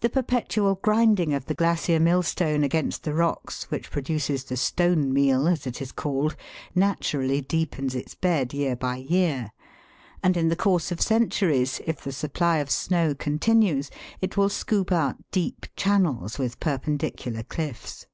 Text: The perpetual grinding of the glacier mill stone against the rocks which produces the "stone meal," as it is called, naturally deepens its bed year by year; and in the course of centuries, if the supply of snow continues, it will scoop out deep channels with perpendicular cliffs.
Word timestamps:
The 0.00 0.08
perpetual 0.08 0.76
grinding 0.76 1.34
of 1.34 1.44
the 1.44 1.54
glacier 1.54 2.00
mill 2.00 2.22
stone 2.22 2.64
against 2.64 3.02
the 3.02 3.12
rocks 3.12 3.64
which 3.70 3.90
produces 3.90 4.44
the 4.44 4.56
"stone 4.56 5.12
meal," 5.12 5.46
as 5.46 5.66
it 5.66 5.82
is 5.82 5.92
called, 5.92 6.34
naturally 6.74 7.42
deepens 7.42 7.94
its 7.94 8.14
bed 8.14 8.54
year 8.54 8.74
by 8.74 8.96
year; 8.96 9.52
and 10.22 10.38
in 10.38 10.48
the 10.48 10.56
course 10.56 10.90
of 10.90 11.02
centuries, 11.02 11.82
if 11.84 12.00
the 12.02 12.10
supply 12.10 12.56
of 12.56 12.70
snow 12.70 13.14
continues, 13.14 13.90
it 14.22 14.38
will 14.38 14.48
scoop 14.48 14.90
out 14.90 15.16
deep 15.30 15.66
channels 15.76 16.38
with 16.38 16.58
perpendicular 16.58 17.42
cliffs. 17.42 18.06